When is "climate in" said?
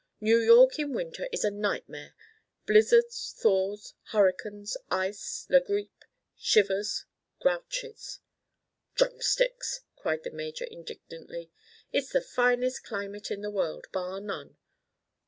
12.83-13.41